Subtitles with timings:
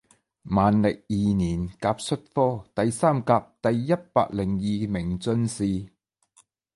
[0.45, 5.91] 万历二年甲戌科第三甲第一百零二名进士。